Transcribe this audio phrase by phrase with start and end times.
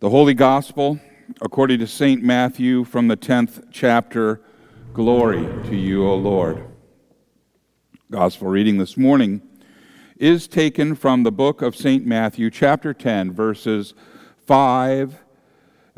[0.00, 0.98] The Holy Gospel,
[1.42, 2.22] according to St.
[2.22, 4.40] Matthew, from the 10th chapter.
[4.94, 6.64] Glory to you, O Lord.
[8.10, 9.42] Gospel reading this morning
[10.16, 12.06] is taken from the book of St.
[12.06, 13.92] Matthew, chapter 10, verses
[14.46, 15.22] 5,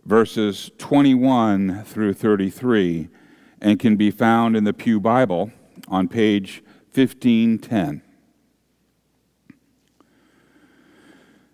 [0.05, 3.09] verses 21 through 33,
[3.61, 5.53] and can be found in the Pew Bible
[5.87, 8.03] on page 1510.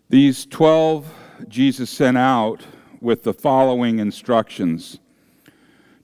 [0.09, 1.15] These 12
[1.47, 2.63] Jesus sent out
[3.01, 4.99] with the following instructions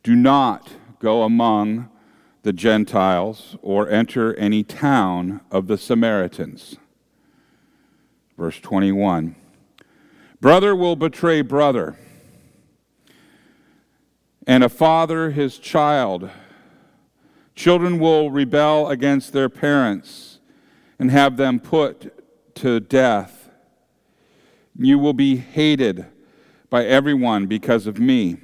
[0.02, 0.70] Do not
[1.00, 1.90] go among
[2.42, 6.76] the Gentiles or enter any town of the Samaritans.
[8.36, 9.34] Verse 21
[10.40, 11.96] Brother will betray brother,
[14.46, 16.30] and a father his child.
[17.54, 20.40] Children will rebel against their parents
[20.98, 23.33] and have them put to death.
[24.76, 26.06] You will be hated
[26.70, 28.38] by everyone because of me.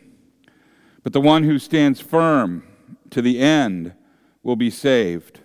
[1.02, 2.62] But the one who stands firm
[3.10, 3.94] to the end
[4.42, 5.40] will be saved.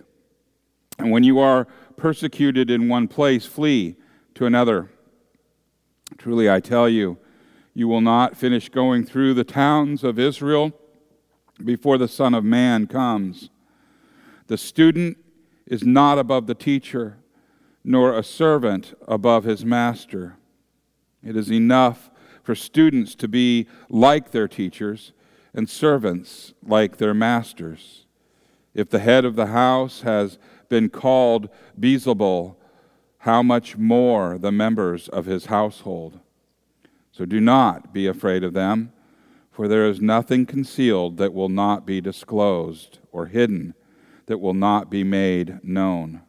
[0.98, 1.66] And when you are
[1.96, 3.96] persecuted in one place, flee
[4.34, 4.90] to another.
[6.18, 7.18] Truly, I tell you,
[7.74, 10.72] you will not finish going through the towns of Israel
[11.62, 13.50] before the Son of Man comes.
[14.46, 15.18] The student
[15.66, 17.18] is not above the teacher,
[17.82, 20.36] nor a servant above his master.
[21.26, 22.10] It is enough
[22.42, 25.12] for students to be like their teachers
[25.52, 28.06] and servants like their masters.
[28.74, 30.38] If the head of the house has
[30.68, 32.54] been called Beelzebul,
[33.18, 36.20] how much more the members of his household?
[37.10, 38.92] So do not be afraid of them,
[39.50, 43.74] for there is nothing concealed that will not be disclosed, or hidden
[44.26, 46.20] that will not be made known.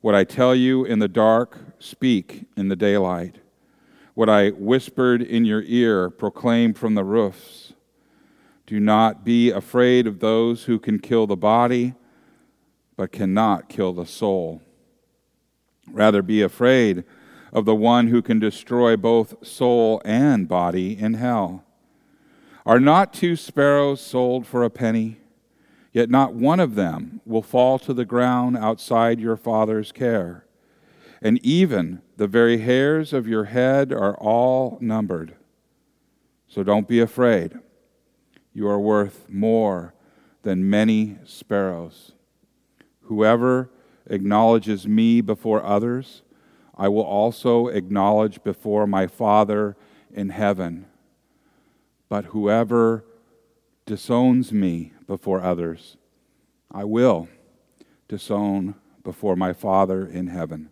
[0.00, 3.38] What I tell you in the dark, speak in the daylight.
[4.14, 7.72] What I whispered in your ear, proclaim from the roofs.
[8.66, 11.94] Do not be afraid of those who can kill the body,
[12.96, 14.60] but cannot kill the soul.
[15.90, 17.04] Rather, be afraid
[17.54, 21.64] of the one who can destroy both soul and body in hell.
[22.66, 25.18] Are not two sparrows sold for a penny?
[25.92, 30.44] Yet not one of them will fall to the ground outside your Father's care
[31.22, 35.36] and even the very hairs of your head are all numbered.
[36.48, 37.54] So don't be afraid.
[38.52, 39.94] You are worth more
[40.42, 42.12] than many sparrows.
[43.02, 43.70] Whoever
[44.06, 46.22] acknowledges me before others,
[46.76, 49.76] I will also acknowledge before my Father
[50.12, 50.86] in heaven.
[52.08, 53.04] But whoever
[53.86, 55.96] disowns me before others,
[56.68, 57.28] I will
[58.08, 60.71] disown before my Father in heaven.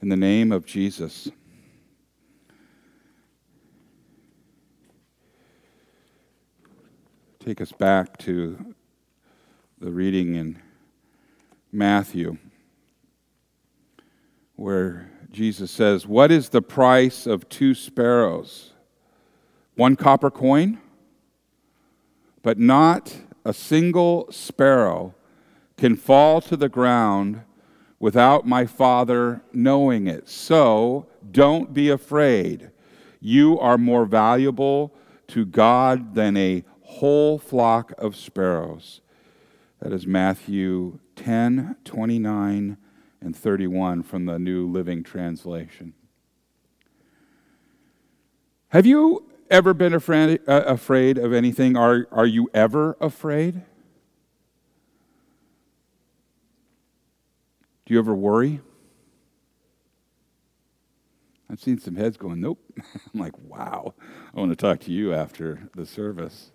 [0.00, 1.28] in the name of Jesus.
[7.40, 8.74] Take us back to
[9.80, 10.60] the reading in
[11.72, 12.38] Matthew,
[14.56, 18.72] where Jesus says, What is the price of two sparrows?
[19.74, 20.78] One copper coin?
[22.42, 25.14] But not a single sparrow
[25.76, 27.42] can fall to the ground
[28.00, 30.28] without my Father knowing it.
[30.28, 32.70] So don't be afraid.
[33.20, 34.94] You are more valuable
[35.28, 39.00] to God than a whole flock of sparrows.
[39.80, 42.76] That is Matthew 10, 29,
[43.20, 45.94] and 31 from the New Living Translation.
[48.68, 51.76] Have you ever been afraid, uh, afraid of anything?
[51.76, 53.62] Are, are you ever afraid?
[57.88, 58.60] Do you ever worry?
[61.48, 62.60] I've seen some heads going, nope.
[62.76, 63.94] I'm like, wow,
[64.34, 66.52] I want to talk to you after the service.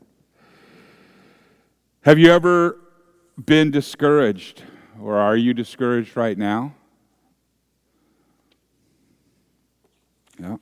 [2.01, 2.77] Have you ever
[3.43, 4.61] been discouraged,
[5.01, 6.75] or are you discouraged right now?
[10.39, 10.57] Yeah.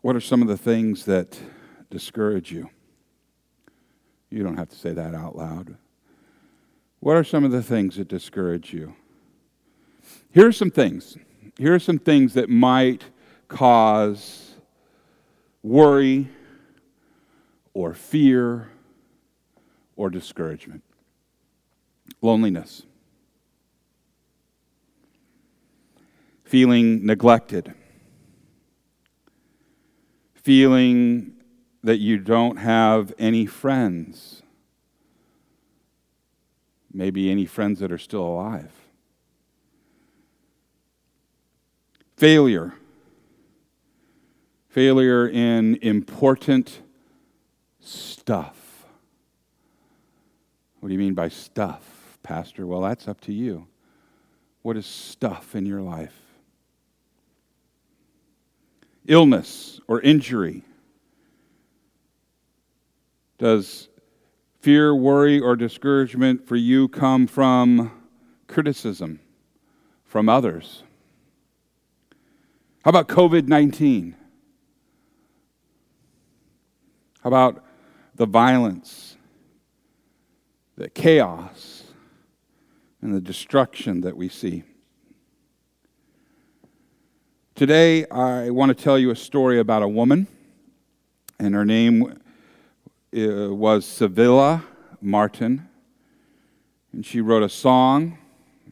[0.00, 1.38] What are some of the things that
[1.90, 2.70] discourage you?
[4.32, 5.76] You don't have to say that out loud.
[7.00, 8.94] What are some of the things that discourage you?
[10.30, 11.16] Here are some things
[11.58, 13.04] here are some things that might
[13.48, 14.54] cause
[15.62, 16.28] worry
[17.74, 18.70] or fear
[19.96, 20.82] or discouragement
[22.20, 22.82] loneliness,
[26.44, 27.74] feeling neglected,
[30.34, 31.32] feeling
[31.82, 34.42] that you don't have any friends,
[36.92, 38.72] maybe any friends that are still alive.
[42.16, 42.74] Failure.
[44.68, 46.80] Failure in important
[47.80, 48.86] stuff.
[50.80, 52.66] What do you mean by stuff, Pastor?
[52.66, 53.66] Well, that's up to you.
[54.62, 56.14] What is stuff in your life?
[59.06, 60.62] Illness or injury.
[63.42, 63.88] Does
[64.60, 67.90] fear, worry, or discouragement for you come from
[68.46, 69.18] criticism
[70.04, 70.84] from others?
[72.84, 74.14] How about COVID 19?
[77.24, 77.64] How about
[78.14, 79.16] the violence,
[80.76, 81.82] the chaos,
[83.00, 84.62] and the destruction that we see?
[87.56, 90.28] Today, I want to tell you a story about a woman,
[91.40, 92.21] and her name
[93.14, 94.64] Uh, was Civilla
[95.02, 95.68] Martin.
[96.94, 98.16] And she wrote a song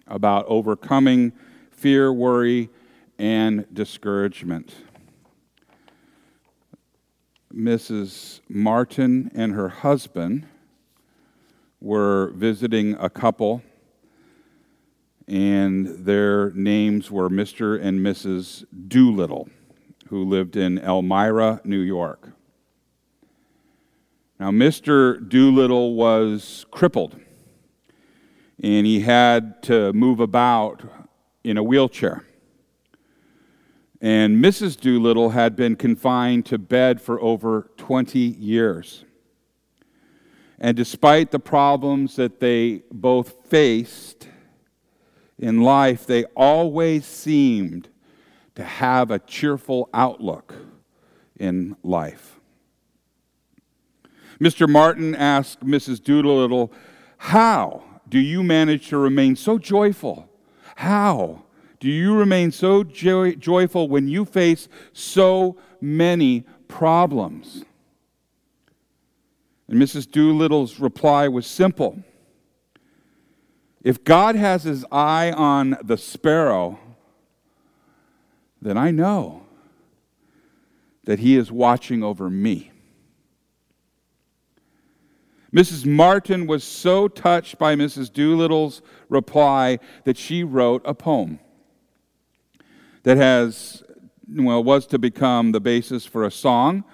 [0.07, 1.35] about overcoming
[1.71, 2.71] fear, worry,
[3.19, 4.75] and discouragement.
[7.55, 8.41] Mrs.
[8.49, 10.47] Martin and her husband
[11.79, 13.61] were visiting a couple,
[15.29, 17.79] and their names were Mr.
[17.79, 18.65] and Mrs.
[18.89, 19.51] Doolittle,
[20.09, 22.33] who lived in Elmira, New York.
[24.41, 25.29] Now, Mr.
[25.29, 27.21] Doolittle was crippled,
[28.63, 30.83] and he had to move about
[31.45, 32.25] in a wheelchair.
[34.01, 34.81] And Mrs.
[34.81, 39.05] Doolittle had been confined to bed for over 20 years.
[40.59, 44.27] And despite the problems that they both faced
[45.39, 47.91] in life, they always seemed
[48.55, 50.55] to have a cheerful outlook
[51.39, 52.40] in life.
[54.41, 54.69] Mr.
[54.69, 56.03] Martin asked Mrs.
[56.03, 56.73] Doolittle,
[57.19, 60.29] How do you manage to remain so joyful?
[60.77, 61.45] How?
[61.79, 67.65] Do you remain so joy- joyful when you face so many problems?
[69.69, 70.11] And Mrs.
[70.11, 72.03] Doolittle's reply was simple
[73.83, 76.79] If God has his eye on the sparrow,
[78.61, 79.43] then I know
[81.05, 82.70] that he is watching over me.
[85.53, 85.85] Mrs.
[85.85, 88.13] Martin was so touched by Mrs.
[88.13, 91.41] Doolittle's reply that she wrote a poem
[93.03, 93.83] that has,
[94.29, 96.85] well, was to become the basis for a song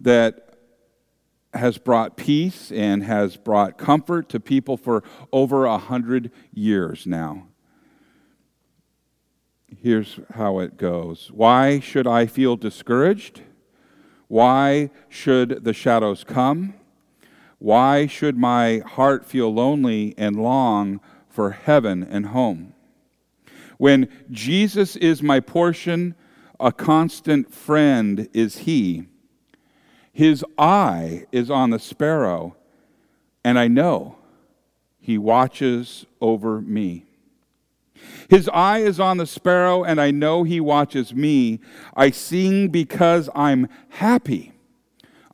[0.00, 0.46] that
[1.54, 5.02] has brought peace and has brought comfort to people for
[5.32, 7.48] over a hundred years now.
[9.82, 13.42] Here's how it goes Why should I feel discouraged?
[14.28, 16.74] Why should the shadows come?
[17.58, 22.74] Why should my heart feel lonely and long for heaven and home?
[23.78, 26.14] When Jesus is my portion,
[26.58, 29.06] a constant friend is he.
[30.12, 32.56] His eye is on the sparrow,
[33.44, 34.16] and I know
[34.98, 37.04] he watches over me.
[38.28, 41.60] His eye is on the sparrow, and I know he watches me.
[41.94, 44.52] I sing because I'm happy.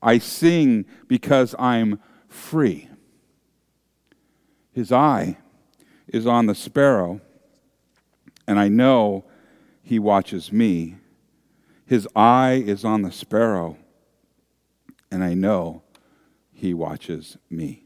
[0.03, 2.01] I sing because I'm
[2.33, 2.89] free.
[4.73, 5.39] His eye
[6.09, 7.21] is on the sparrow
[8.47, 9.25] and I know
[9.83, 10.97] he watches me.
[11.87, 13.77] His eye is on the sparrow,
[15.11, 15.83] and I know
[16.53, 17.85] he watches me.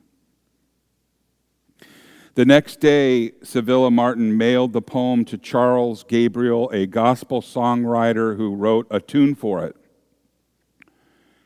[2.35, 8.55] The next day, Civilla Martin mailed the poem to Charles Gabriel, a gospel songwriter who
[8.55, 9.77] wrote a tune for it.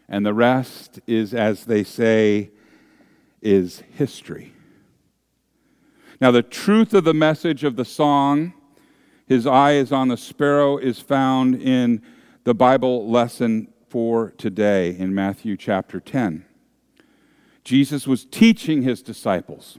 [0.08, 2.50] And the rest is, as they say,
[3.42, 4.52] is history.
[6.20, 8.52] Now, the truth of the message of the song
[9.30, 12.02] his eye is on the sparrow is found in
[12.42, 16.44] the Bible lesson for today in Matthew chapter 10.
[17.62, 19.78] Jesus was teaching his disciples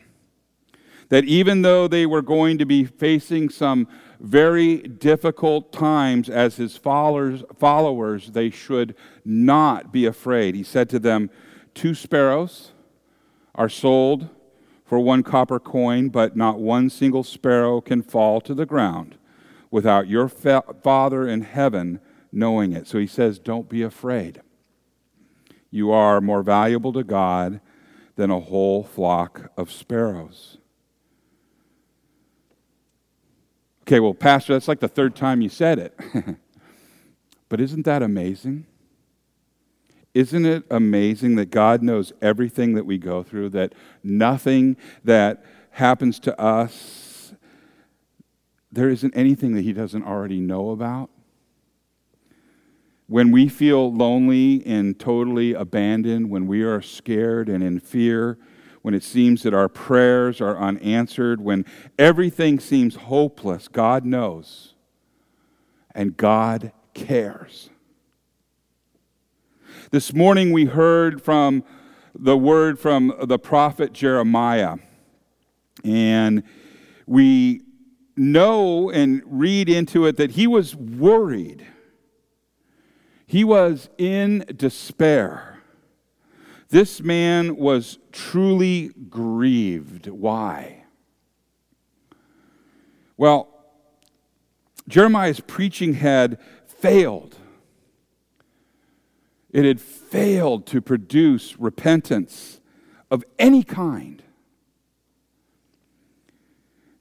[1.10, 3.90] that even though they were going to be facing some
[4.22, 10.56] very difficult times as his followers, followers, they should not be afraid.
[10.56, 11.30] He said to them,
[11.74, 12.72] Two sparrows
[13.56, 14.30] are sold
[14.86, 19.16] for one copper coin, but not one single sparrow can fall to the ground
[19.70, 22.00] without your fa- Father in heaven
[22.32, 22.88] knowing it.
[22.88, 24.42] So he says, Don't be afraid.
[25.70, 27.62] You are more valuable to God
[28.18, 30.58] than a whole flock of sparrows.
[33.84, 36.00] Okay, well, Pastor, that's like the third time you said it.
[37.50, 38.66] but isn't that amazing?
[40.14, 46.20] Isn't it amazing that God knows everything that we go through, that nothing that happens
[46.22, 47.34] to us,
[48.72, 51.10] there isn't anything that He doesn't already know about?
[53.08, 58.38] When we feel lonely and totally abandoned, when we are scared and in fear,
[58.82, 61.66] when it seems that our prayers are unanswered, when
[62.00, 64.76] everything seems hopeless, God knows
[65.94, 67.71] and God cares.
[69.92, 71.66] This morning we heard from
[72.16, 74.78] the word from the prophet Jeremiah,
[75.84, 76.44] and
[77.06, 77.64] we
[78.16, 81.68] know and read into it that he was worried.
[83.26, 85.62] He was in despair.
[86.70, 90.08] This man was truly grieved.
[90.08, 90.86] Why?
[93.18, 93.50] Well,
[94.88, 97.36] Jeremiah's preaching had failed.
[99.52, 102.62] It had failed to produce repentance
[103.10, 104.24] of any kind.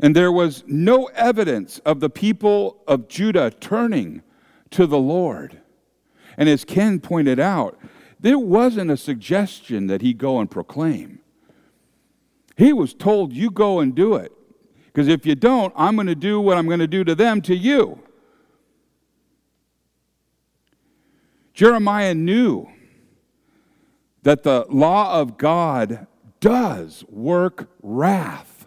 [0.01, 4.23] And there was no evidence of the people of Judah turning
[4.71, 5.61] to the Lord.
[6.37, 7.79] And as Ken pointed out,
[8.19, 11.21] there wasn't a suggestion that he go and proclaim.
[12.57, 14.33] He was told, You go and do it.
[14.87, 17.41] Because if you don't, I'm going to do what I'm going to do to them
[17.43, 18.03] to you.
[21.55, 22.69] Jeremiah knew
[24.23, 26.07] that the law of God
[26.41, 28.67] does work wrath.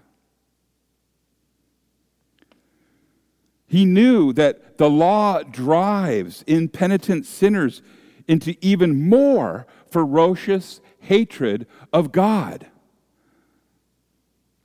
[3.67, 7.81] He knew that the law drives impenitent sinners
[8.27, 12.67] into even more ferocious hatred of God.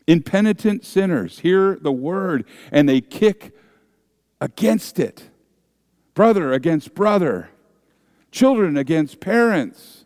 [0.06, 3.54] Impenitent sinners hear the word and they kick
[4.40, 5.30] against it.
[6.14, 7.50] Brother against brother,
[8.30, 10.04] children against parents.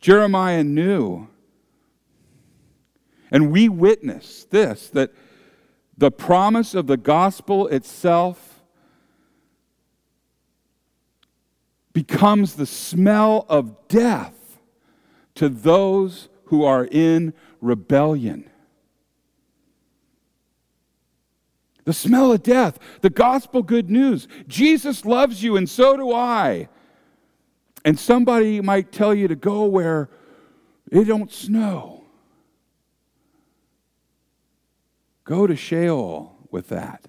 [0.00, 1.28] Jeremiah knew,
[3.30, 5.12] and we witness this, that
[5.96, 8.62] the promise of the gospel itself
[11.92, 14.58] becomes the smell of death
[15.34, 18.49] to those who are in rebellion.
[21.84, 24.28] The smell of death, the gospel good news.
[24.46, 26.68] Jesus loves you, and so do I.
[27.84, 30.10] And somebody might tell you to go where
[30.90, 32.04] it don't snow.
[35.24, 37.06] Go to Sheol with that.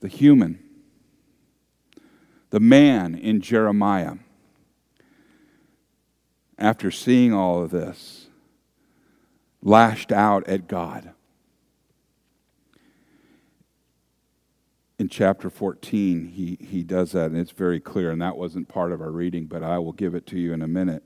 [0.00, 0.58] the human,
[2.48, 4.14] the man in Jeremiah,
[6.58, 8.19] after seeing all of this,
[9.62, 11.10] lashed out at God.
[14.98, 18.92] In chapter 14, he, he does that, and it's very clear, and that wasn't part
[18.92, 21.02] of our reading, but I will give it to you in a minute.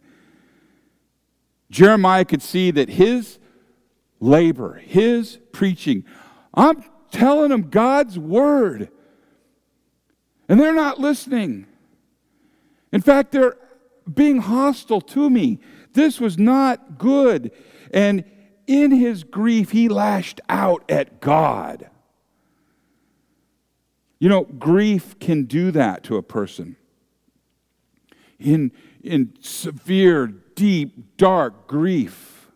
[1.70, 3.38] Jeremiah could see that his
[4.18, 6.04] labor, his preaching,
[6.52, 8.88] I'm telling them God's word.
[10.48, 11.66] And they're not listening.
[12.92, 13.56] In fact, they're
[14.12, 15.60] being hostile to me.
[15.92, 17.52] This was not good.
[17.92, 18.24] And
[18.66, 21.88] in his grief, he lashed out at God.
[24.18, 26.76] You know, grief can do that to a person.
[28.38, 32.50] In, in severe, deep, dark grief,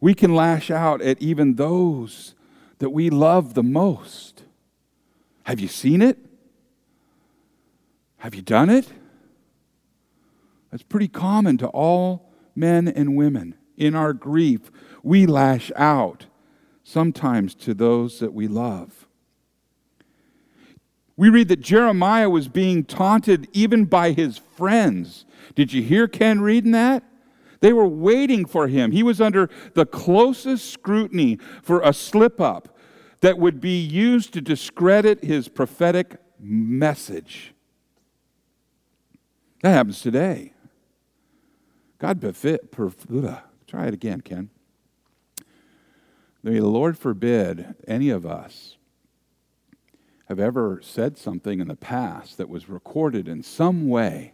[0.00, 2.34] we can lash out at even those
[2.78, 4.44] that we love the most.
[5.44, 6.18] Have you seen it?
[8.18, 8.88] Have you done it?
[10.70, 13.54] That's pretty common to all men and women.
[13.78, 14.70] In our grief,
[15.02, 16.26] we lash out,
[16.82, 19.06] sometimes to those that we love.
[21.16, 25.24] We read that Jeremiah was being taunted even by his friends.
[25.54, 27.04] Did you hear Ken reading that?
[27.60, 28.92] They were waiting for him.
[28.92, 32.76] He was under the closest scrutiny for a slip up
[33.20, 37.52] that would be used to discredit his prophetic message.
[39.62, 40.52] That happens today.
[41.98, 44.50] God befit, per, ugh, try it again, Ken.
[46.42, 48.76] May the Lord forbid any of us
[50.28, 54.32] have ever said something in the past that was recorded in some way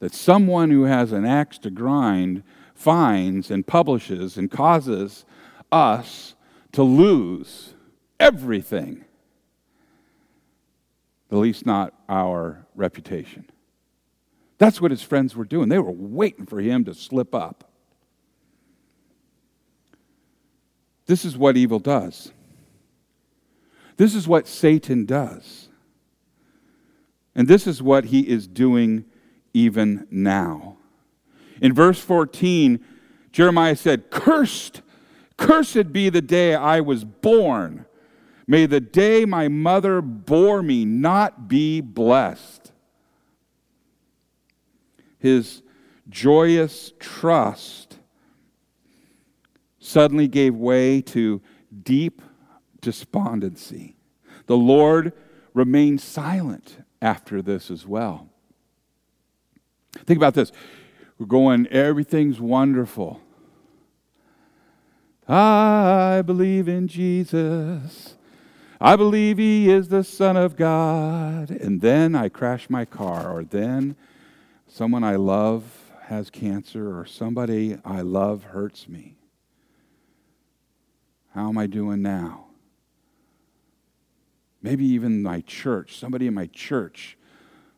[0.00, 2.42] that someone who has an axe to grind
[2.74, 5.24] finds and publishes and causes
[5.72, 6.34] us
[6.72, 7.74] to lose
[8.20, 9.04] everything,
[11.30, 13.48] at least not our reputation.
[14.64, 15.68] That's what his friends were doing.
[15.68, 17.70] They were waiting for him to slip up.
[21.04, 22.32] This is what evil does.
[23.98, 25.68] This is what Satan does.
[27.34, 29.04] And this is what he is doing
[29.52, 30.78] even now.
[31.60, 32.82] In verse 14,
[33.32, 34.80] Jeremiah said, Cursed,
[35.36, 37.84] cursed be the day I was born.
[38.46, 42.63] May the day my mother bore me not be blessed.
[45.24, 45.62] His
[46.10, 47.96] joyous trust
[49.78, 51.40] suddenly gave way to
[51.82, 52.20] deep
[52.82, 53.96] despondency.
[54.48, 55.14] The Lord
[55.54, 58.28] remained silent after this as well.
[60.04, 60.52] Think about this.
[61.18, 63.22] We're going, everything's wonderful.
[65.26, 68.18] I believe in Jesus.
[68.78, 71.50] I believe he is the Son of God.
[71.50, 73.96] And then I crash my car, or then
[74.74, 75.62] someone I love
[76.06, 79.14] has cancer, or somebody I love hurts me.
[81.32, 82.46] How am I doing now?
[84.62, 87.16] Maybe even my church, somebody in my church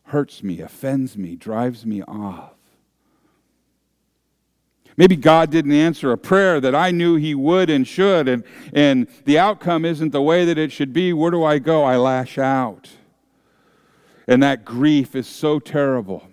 [0.05, 2.53] hurts me, offends me, drives me off.
[4.97, 9.07] Maybe God didn't answer a prayer that I knew He would and should, and, and
[9.25, 11.13] the outcome isn't the way that it should be.
[11.13, 11.83] Where do I go?
[11.83, 12.89] I lash out.
[14.27, 16.27] And that grief is so terrible.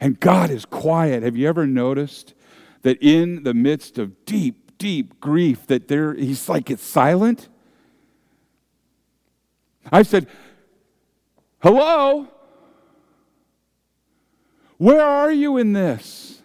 [0.00, 1.22] And God is quiet.
[1.22, 2.34] Have you ever noticed
[2.82, 7.48] that in the midst of deep, deep grief, that there He's like it's silent?
[9.90, 10.26] I said,
[11.60, 12.28] Hello?
[14.78, 16.42] Where are you in this?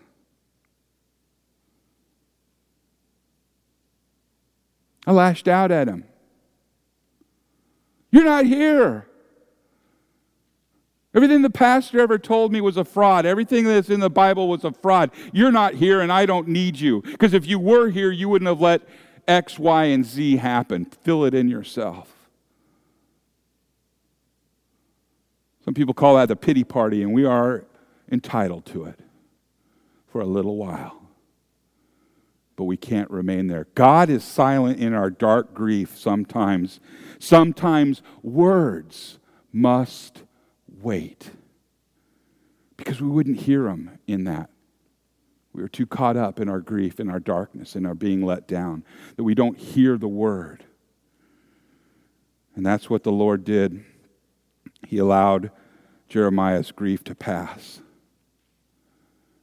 [5.06, 6.06] I lashed out at him.
[8.12, 9.08] You're not here.
[11.14, 13.26] Everything the pastor ever told me was a fraud.
[13.26, 15.12] Everything that's in the Bible was a fraud.
[15.34, 17.02] You're not here, and I don't need you.
[17.02, 18.82] Because if you were here, you wouldn't have let
[19.28, 20.86] X, Y, and Z happen.
[20.86, 22.14] Fill it in yourself.
[25.66, 27.66] Some people call that the pity party, and we are
[28.10, 29.00] entitled to it
[30.08, 30.98] for a little while.
[32.56, 33.68] But we can't remain there.
[33.76, 36.80] God is silent in our dark grief sometimes.
[37.20, 39.20] Sometimes words
[39.52, 40.24] must
[40.82, 41.32] wait
[42.78, 44.50] because we wouldn't hear him in that.
[45.54, 48.48] We are too caught up in our grief, in our darkness, in our being let
[48.48, 48.84] down,
[49.18, 50.64] that we don't hear the word.
[52.56, 53.84] And that's what the Lord did
[54.88, 55.52] he allowed
[56.10, 57.82] Jeremiah's grief to pass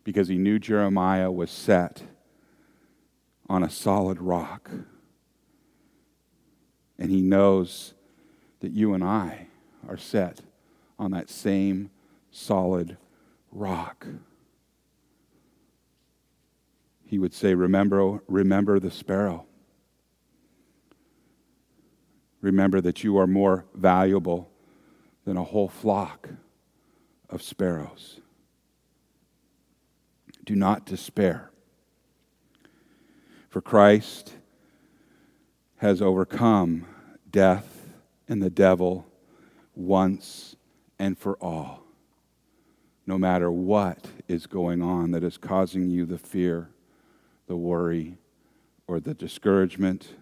[0.05, 2.03] because he knew Jeremiah was set
[3.49, 4.71] on a solid rock.
[6.99, 7.95] And he knows
[8.61, 9.47] that you and I
[9.89, 10.41] are set
[10.99, 11.91] on that same
[12.31, 12.97] solid
[13.53, 14.07] rock.
[17.07, 19.47] He would say, Remember, remember the sparrow.
[22.41, 24.51] Remember that you are more valuable
[25.25, 26.29] than a whole flock
[27.29, 28.21] of sparrows.
[30.45, 31.51] Do not despair,
[33.51, 34.35] for Christ
[35.79, 36.87] has overcome
[37.31, 37.89] death
[38.29, 39.07] and the devil
[39.75, 40.57] once
[40.99, 41.85] and for all.
[43.07, 46.71] No matter what is going on that is causing you the fear,
[47.47, 48.19] the worry,
[48.87, 50.15] or the discouragement,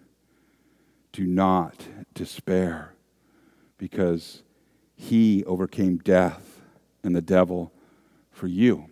[1.11, 2.93] do not despair
[3.77, 4.43] because
[4.95, 6.61] he overcame death
[7.03, 7.71] and the devil
[8.31, 8.85] for you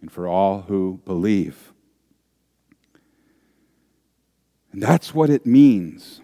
[0.00, 1.72] and for all who believe.
[4.72, 6.20] And that's what it means.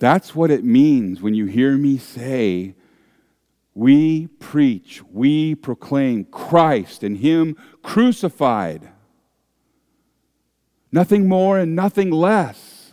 [0.00, 2.74] That's what it means when you hear me say,
[3.74, 8.88] we preach, we proclaim Christ and Him crucified.
[10.90, 12.92] Nothing more and nothing less.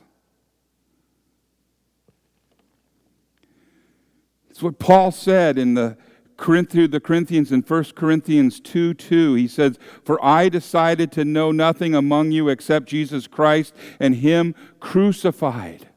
[4.50, 5.98] It's what Paul said in the,
[6.38, 9.34] the Corinthians in 1 Corinthians 2 2.
[9.36, 14.56] He says, For I decided to know nothing among you except Jesus Christ and Him
[14.82, 15.88] crucified.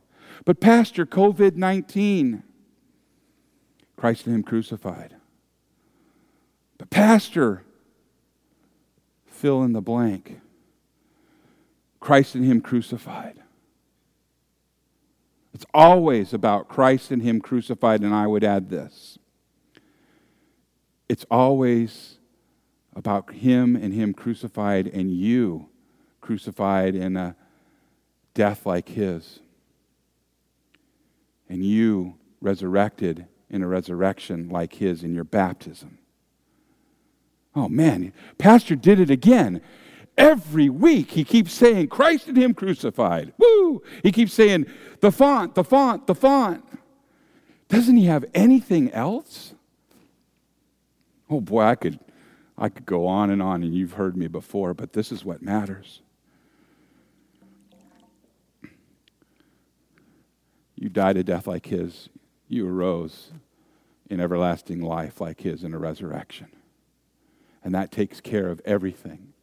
[0.45, 2.43] But, Pastor, COVID 19,
[3.97, 5.17] Christ and Him crucified.
[6.79, 7.63] But, Pastor,
[9.27, 10.41] fill in the blank.
[12.01, 13.37] Christ and Him crucified.
[15.53, 19.19] It's always about Christ and Him crucified, and I would add this.
[21.09, 22.19] It's always
[22.97, 25.69] about Him and Him crucified and you
[26.21, 27.37] crucified in a
[28.33, 29.41] death like His.
[31.51, 35.99] And you resurrected in a resurrection like His in your baptism.
[37.57, 39.61] Oh man, Pastor did it again.
[40.17, 43.33] Every week he keeps saying, Christ and Him crucified.
[43.37, 43.83] Woo!
[44.03, 44.67] He keeps saying,
[45.01, 46.65] the font, the font, the font.
[47.69, 49.55] Doesn't he have anything else?
[51.29, 51.99] Oh boy, I could,
[52.57, 55.43] I could go on and on, and you've heard me before, but this is what
[55.43, 56.03] matters.
[60.81, 62.09] You died a death like his.
[62.49, 63.31] You arose
[64.09, 66.49] in everlasting life like his in a resurrection.
[67.63, 69.35] And that takes care of everything.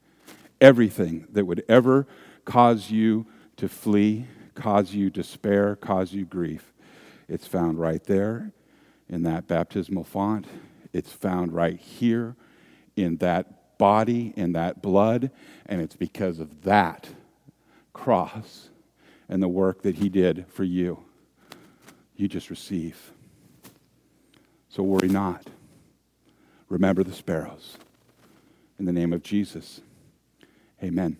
[0.59, 2.07] Everything that would ever
[2.43, 6.73] cause you to flee, cause you despair, cause you grief.
[7.29, 8.51] It's found right there
[9.07, 10.47] in that baptismal font.
[10.91, 12.35] It's found right here
[12.95, 15.29] in that body, in that blood.
[15.67, 17.09] And it's because of that
[17.93, 18.69] cross
[19.29, 21.03] and the work that he did for you.
[22.17, 23.11] You just receive.
[24.69, 25.47] So worry not.
[26.67, 27.77] Remember the sparrows.
[28.79, 29.81] In the name of Jesus,
[30.83, 31.17] amen.